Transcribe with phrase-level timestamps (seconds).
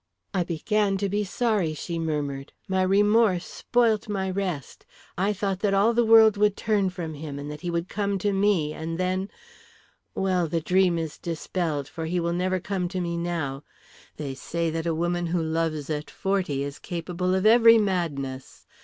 [0.33, 2.53] "I began to be sorry," she murmured.
[2.67, 4.83] "My remorse spoilt my rest;
[5.15, 8.17] I thought that all the world would turn from him, and that he would come
[8.17, 9.29] to me, and then
[10.15, 13.63] Well, the dream is dispelled, for he will never come to me now.
[14.17, 18.65] They say that a woman who loves at forty is capable of every madness.